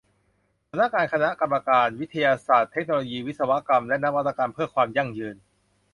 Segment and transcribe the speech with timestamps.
[0.69, 5.35] สำนักงานคณะกรรมการการ วิทยาศาสตร์ เทคโนโลยี วิศวกรรม และนวัตกรรม เพื่อความยั่งยืน